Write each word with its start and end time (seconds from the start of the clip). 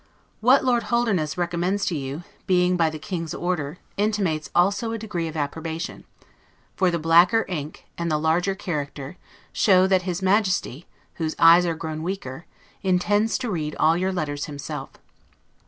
What 0.39 0.65
Lord 0.65 0.81
Holderness 0.85 1.37
recommends 1.37 1.85
to 1.85 1.95
you, 1.95 2.23
being 2.47 2.75
by 2.75 2.89
the 2.89 2.97
King's 2.97 3.35
order, 3.35 3.77
intimates 3.97 4.49
also 4.55 4.91
a 4.91 4.97
degree 4.97 5.27
of 5.27 5.37
approbation; 5.37 6.05
for 6.75 6.89
the 6.89 6.97
BLACKER 6.97 7.45
INK, 7.47 7.85
AND 7.99 8.09
THE 8.09 8.17
LARGER 8.17 8.55
CHARACTER, 8.55 9.17
show, 9.53 9.85
that 9.85 10.01
his 10.01 10.23
Majesty, 10.23 10.87
whose 11.17 11.35
eyes 11.37 11.67
are 11.67 11.75
grown 11.75 12.01
weaker, 12.01 12.47
intends 12.81 13.37
to 13.37 13.51
read 13.51 13.75
all 13.79 13.95
your 13.95 14.11
letters 14.11 14.45
himself. 14.45 14.89